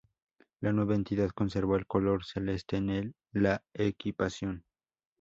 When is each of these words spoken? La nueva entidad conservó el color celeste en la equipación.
La 0.61 0.73
nueva 0.73 0.95
entidad 0.95 1.29
conservó 1.29 1.75
el 1.75 1.85
color 1.85 2.25
celeste 2.25 2.77
en 2.77 3.13
la 3.33 3.63
equipación. 3.71 4.65